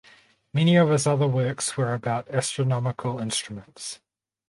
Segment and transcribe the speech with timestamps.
[0.51, 3.99] Many of his other works were about astronomical instruments.